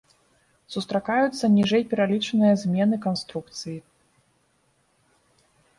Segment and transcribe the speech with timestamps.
[0.75, 3.79] Сустракаюцца ніжэй пералічаныя змены канструкцыі.